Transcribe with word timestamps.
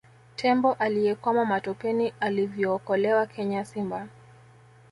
Tembo 0.35 0.73
aliyekwama 0.73 1.45
matopeni 1.45 2.13
alivyookolewa 2.19 3.25
Kenya 3.27 3.65
Simba 3.65 4.07